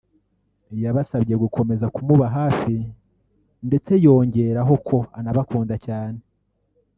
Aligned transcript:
yasbasabye 0.83 1.35
gukomeza 1.43 1.85
ku 1.93 1.99
muba 2.07 2.27
hafi 2.37 2.75
ndetse 3.67 3.91
yongeraho 4.05 4.73
ko 4.87 4.97
anabakunda 5.17 5.75
cyane 5.85 6.19